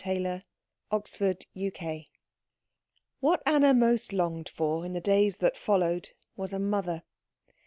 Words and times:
CHAPTER 0.03 0.43
XXIX 0.91 2.07
What 3.19 3.43
Anna 3.45 3.71
most 3.71 4.11
longed 4.11 4.49
for 4.49 4.83
in 4.83 4.93
the 4.93 4.99
days 4.99 5.37
that 5.37 5.55
followed 5.55 6.09
was 6.35 6.53
a 6.53 6.57
mother. 6.59 7.03